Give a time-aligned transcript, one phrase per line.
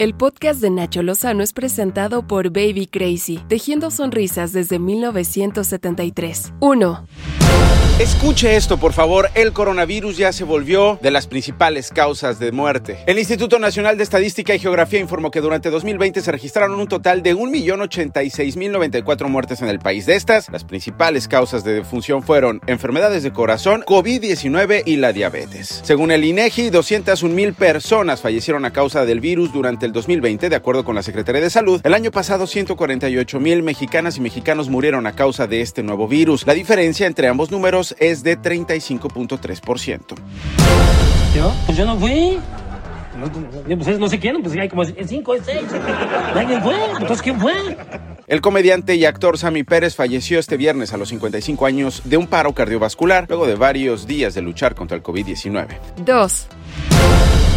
[0.00, 6.52] El podcast de Nacho Lozano es presentado por Baby Crazy, tejiendo sonrisas desde 1973.
[6.60, 7.04] 1.
[7.98, 9.28] Escuche esto, por favor.
[9.34, 13.00] El coronavirus ya se volvió de las principales causas de muerte.
[13.08, 17.24] El Instituto Nacional de Estadística y Geografía informó que durante 2020 se registraron un total
[17.24, 20.06] de 1.086.094 muertes en el país.
[20.06, 25.80] De estas, las principales causas de defunción fueron enfermedades de corazón, COVID-19 y la diabetes.
[25.82, 30.84] Según el INEGI, 201.000 personas fallecieron a causa del virus durante el 2020, de acuerdo
[30.84, 31.80] con la Secretaría de Salud.
[31.82, 36.46] El año pasado, 148.000 mexicanas y mexicanos murieron a causa de este nuevo virus.
[36.46, 40.00] La diferencia entre ambos números es de 35.3%.
[41.34, 41.52] ¿Yo?
[41.66, 42.38] Pues yo no fui.
[43.18, 45.64] No, pues no sé quién, pues hay como cinco, seis.
[46.34, 46.76] ¿Alguien fue?
[46.92, 47.52] Entonces, ¿quién fue?
[48.28, 52.28] El comediante y actor Sammy Pérez falleció este viernes a los 55 años de un
[52.28, 55.66] paro cardiovascular luego de varios días de luchar contra el COVID-19.
[56.04, 56.46] 2.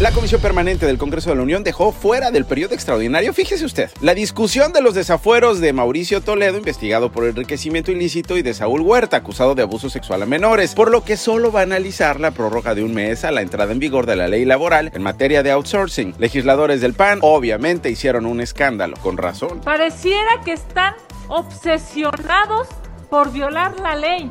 [0.00, 3.90] La Comisión Permanente del Congreso de la Unión dejó fuera del periodo extraordinario, fíjese usted,
[4.00, 8.80] la discusión de los desafueros de Mauricio Toledo, investigado por enriquecimiento ilícito, y de Saúl
[8.80, 12.32] Huerta, acusado de abuso sexual a menores, por lo que solo va a analizar la
[12.32, 15.44] prórroga de un mes a la entrada en vigor de la ley laboral en materia
[15.44, 16.14] de outsourcing.
[16.18, 19.60] Legisladores del PAN obviamente hicieron un escándalo, con razón.
[19.60, 20.94] Pareciera que están
[21.28, 22.66] obsesionados
[23.08, 24.28] por violar la ley.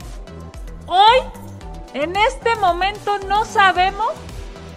[0.87, 1.19] Hoy,
[1.93, 4.11] en este momento, no sabemos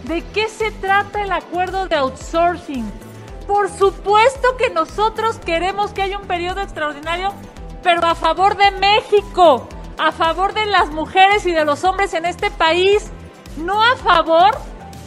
[0.07, 2.89] ¿De qué se trata el acuerdo de outsourcing?
[3.45, 7.33] Por supuesto que nosotros queremos que haya un periodo extraordinario,
[7.83, 12.25] pero a favor de México, a favor de las mujeres y de los hombres en
[12.25, 13.07] este país,
[13.57, 14.57] no a favor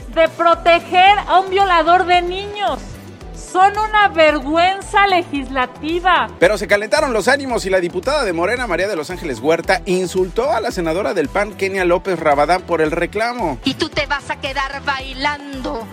[0.09, 2.79] de proteger a un violador de niños
[3.51, 6.29] son una vergüenza legislativa.
[6.39, 9.83] Pero se calentaron los ánimos y la diputada de Morena, María de los Ángeles Huerta,
[9.87, 13.59] insultó a la senadora del PAN, Kenia López Rabadán, por el reclamo.
[13.65, 15.87] Y tú te vas a quedar bailando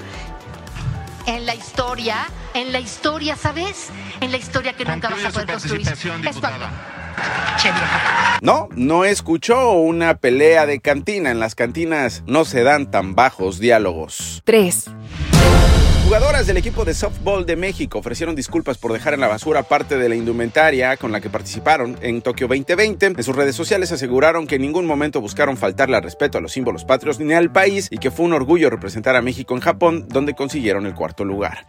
[1.25, 3.89] en la historia, en la historia, ¿sabes?
[4.21, 5.87] En la historia que nunca vas a poder construir.
[8.41, 11.31] No, no escuchó una pelea de cantina.
[11.31, 14.41] En las cantinas no se dan tan bajos diálogos.
[14.45, 14.85] 3.
[16.07, 19.97] Jugadoras del equipo de softball de México ofrecieron disculpas por dejar en la basura parte
[19.97, 23.07] de la indumentaria con la que participaron en Tokio 2020.
[23.07, 26.53] En sus redes sociales aseguraron que en ningún momento buscaron faltarle al respeto a los
[26.53, 30.07] símbolos patrios ni al país y que fue un orgullo representar a México en Japón,
[30.07, 31.65] donde consiguieron el cuarto lugar.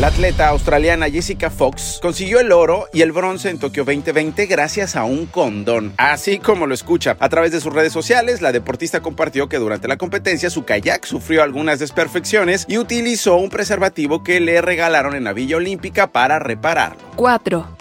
[0.00, 4.96] La atleta australiana Jessica Fox consiguió el oro y el bronce en Tokio 2020 gracias
[4.96, 5.92] a un condón.
[5.98, 9.88] Así como lo escucha, a través de sus redes sociales, la deportista compartió que durante
[9.88, 15.24] la competencia su kayak sufrió algunas desperfecciones y utilizó un preservativo que le regalaron en
[15.24, 17.02] la Villa Olímpica para repararlo.
[17.16, 17.76] 4.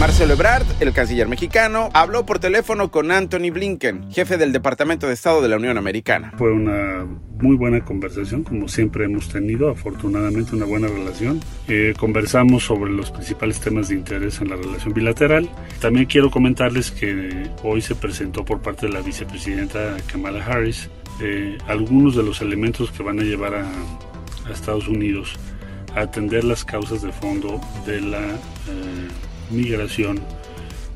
[0.00, 5.12] Marcelo Ebrard, el canciller mexicano, habló por teléfono con Anthony Blinken, jefe del Departamento de
[5.12, 6.32] Estado de la Unión Americana.
[6.38, 7.06] Fue una
[7.38, 11.40] muy buena conversación, como siempre hemos tenido, afortunadamente una buena relación.
[11.68, 15.50] Eh, conversamos sobre los principales temas de interés en la relación bilateral.
[15.82, 20.88] También quiero comentarles que hoy se presentó por parte de la vicepresidenta Kamala Harris
[21.20, 23.66] eh, algunos de los elementos que van a llevar a,
[24.50, 25.34] Estados Unidos
[25.94, 28.18] a atender las causas de fondo de la...
[28.18, 30.20] Eh, migración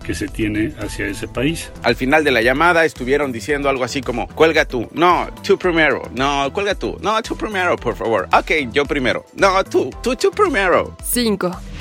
[0.05, 1.71] que se tiene hacia ese país.
[1.83, 6.03] Al final de la llamada estuvieron diciendo algo así como, cuelga tú, no, tú primero,
[6.15, 10.31] no, cuelga tú, no, tú primero, por favor, ok, yo primero, no, tú, tú, tú
[10.31, 10.97] primero.
[11.03, 11.74] 5.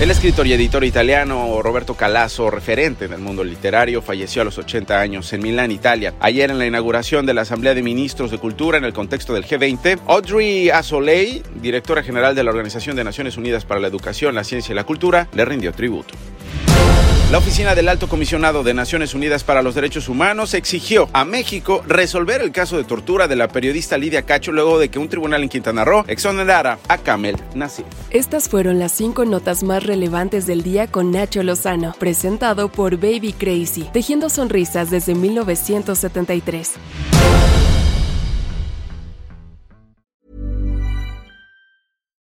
[0.00, 4.56] El escritor y editor italiano Roberto Calasso, referente en el mundo literario, falleció a los
[4.56, 6.14] 80 años en Milán, Italia.
[6.20, 9.44] Ayer en la inauguración de la Asamblea de Ministros de Cultura en el contexto del
[9.44, 14.42] G20, Audrey Azoulay, directora general de la Organización de Naciones Unidas para la Educación, la
[14.42, 16.14] Ciencia y la Cultura, le rindió tributo.
[17.30, 21.80] La Oficina del Alto Comisionado de Naciones Unidas para los Derechos Humanos exigió a México
[21.86, 25.44] resolver el caso de tortura de la periodista Lidia Cacho luego de que un tribunal
[25.44, 27.86] en Quintana Roo exonerara a Kamel Nasif.
[28.10, 33.32] Estas fueron las cinco notas más relevantes del día con Nacho Lozano, presentado por Baby
[33.32, 36.72] Crazy, tejiendo sonrisas desde 1973.